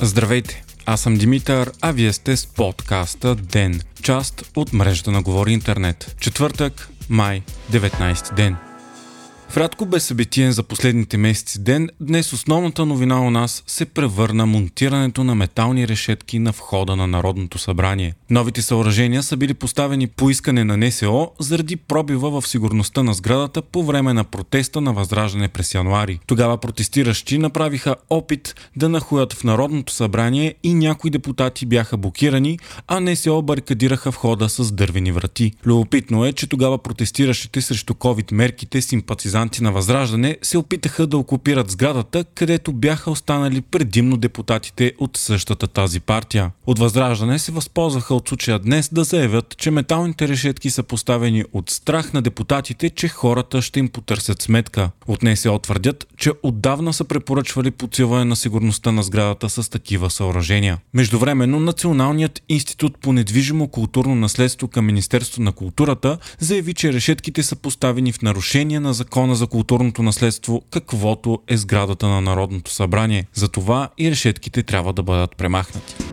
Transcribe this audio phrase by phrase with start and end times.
[0.00, 5.52] Здравейте, аз съм Димитър, а вие сте с подкаста ДЕН, част от мрежата на Говори
[5.52, 6.16] Интернет.
[6.20, 8.65] Четвъртък, май, 19 ден.
[9.48, 15.24] В рядко безсъбитиен за последните месеци ден, днес основната новина у нас се превърна монтирането
[15.24, 18.14] на метални решетки на входа на Народното събрание.
[18.30, 23.62] Новите съоръжения са били поставени по искане на НСО заради пробива в сигурността на сградата
[23.62, 26.20] по време на протеста на Възраждане през януари.
[26.26, 33.00] Тогава протестиращи направиха опит да нахуят в Народното събрание и някои депутати бяха блокирани, а
[33.00, 35.52] НСО барикадираха входа с дървени врати.
[35.66, 41.18] Любопитно е, че тогава протестиращите срещу COVID мерките симпатизанти симпатизанти на Възраждане се опитаха да
[41.18, 46.50] окупират сградата, където бяха останали предимно депутатите от същата тази партия.
[46.66, 51.70] От Възраждане се възползваха от случая днес да заявят, че металните решетки са поставени от
[51.70, 54.90] страх на депутатите, че хората ще им потърсят сметка.
[55.06, 60.78] От се отвърдят, че отдавна са препоръчвали подсилване на сигурността на сградата с такива съоръжения.
[60.94, 67.56] Междувременно Националният институт по недвижимо културно наследство към Министерство на културата заяви, че решетките са
[67.56, 73.26] поставени в нарушение на закон закона за културното наследство, каквото е сградата на Народното събрание.
[73.34, 76.05] Затова и решетките трябва да бъдат премахнати.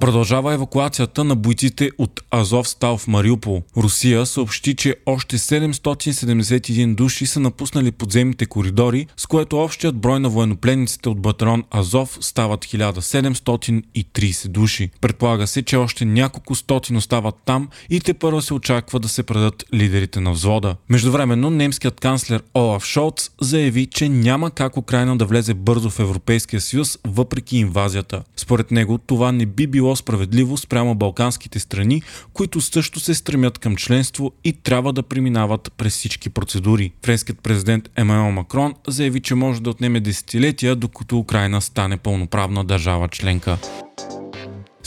[0.00, 3.62] Продължава евакуацията на бойците от Азов Стал в Мариупол.
[3.76, 10.28] Русия съобщи, че още 771 души са напуснали подземните коридори, с което общият брой на
[10.28, 14.90] военнопленниците от батальон Азов стават 1730 души.
[15.00, 19.22] Предполага се, че още няколко стотин остават там и те първо се очаква да се
[19.22, 20.76] предат лидерите на взвода.
[20.88, 26.60] Междувременно немският канцлер Олаф Шолц заяви, че няма как Украина да влезе бързо в Европейския
[26.60, 28.22] съюз, въпреки инвазията.
[28.36, 33.58] Според него това не би било било справедливо спрямо балканските страни, които също се стремят
[33.58, 36.92] към членство и трябва да преминават през всички процедури.
[37.04, 43.08] Френският президент Емануел Макрон заяви, че може да отнеме десетилетия, докато Украина стане пълноправна държава
[43.08, 43.58] членка.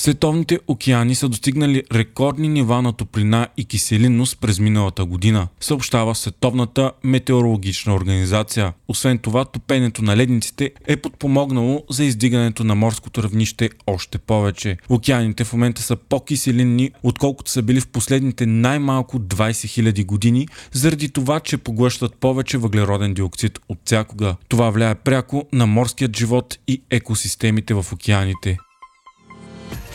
[0.00, 6.92] Световните океани са достигнали рекордни нива на топлина и киселинност през миналата година, съобщава Световната
[7.04, 8.72] метеорологична организация.
[8.88, 14.76] Освен това, топенето на ледниците е подпомогнало за издигането на морското равнище още повече.
[14.88, 21.08] Океаните в момента са по-киселинни, отколкото са били в последните най-малко 20 000 години, заради
[21.08, 24.36] това, че поглъщат повече въглероден диоксид от всякога.
[24.48, 28.56] Това влияе пряко на морският живот и екосистемите в океаните.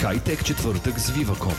[0.00, 1.54] Хайтек четвъртък с Viva.com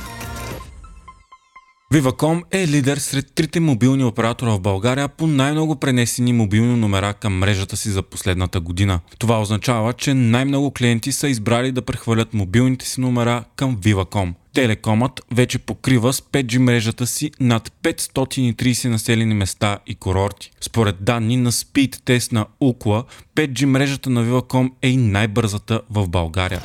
[1.93, 7.37] Viva.com е лидер сред трите мобилни оператора в България по най-много пренесени мобилни номера към
[7.37, 8.99] мрежата си за последната година.
[9.19, 14.33] Това означава, че най-много клиенти са избрали да прехвърлят мобилните си номера към Viva.com.
[14.53, 20.51] Телекомът вече покрива с 5G мрежата си над 530 населени места и курорти.
[20.61, 23.03] Според данни на Speed Test на Укла,
[23.35, 26.61] 5G мрежата на Viva.com е и най-бързата в България.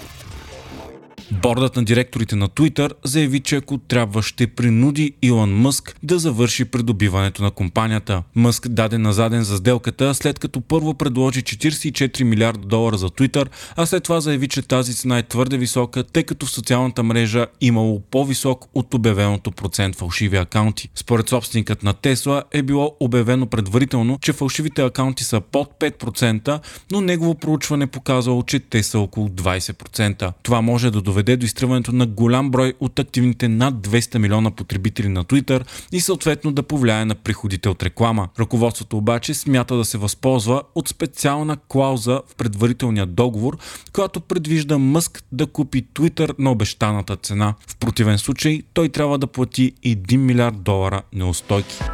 [1.42, 6.64] Бордът на директорите на Twitter заяви, че ако трябва ще принуди Илон Мъск да завърши
[6.64, 8.22] придобиването на компанията.
[8.34, 13.48] Мъск даде на заден за сделката, след като първо предложи 44 милиарда долара за Twitter,
[13.76, 17.46] а след това заяви, че тази цена е твърде висока, тъй като в социалната мрежа
[17.60, 20.88] имало по-висок от обявеното процент фалшиви акаунти.
[20.94, 26.60] Според собственикът на Тесла е било обявено предварително, че фалшивите акаунти са под 5%,
[26.92, 30.32] но негово проучване показало, че те са около 20%.
[30.42, 34.50] Това може да доведе доведе до изтръването на голям брой от активните над 200 милиона
[34.50, 38.28] потребители на Twitter и съответно да повлияе на приходите от реклама.
[38.40, 43.58] Ръководството обаче смята да се възползва от специална клауза в предварителния договор,
[43.92, 47.54] която предвижда Мъск да купи Twitter на обещаната цена.
[47.66, 51.93] В противен случай той трябва да плати 1 милиард долара неустойки.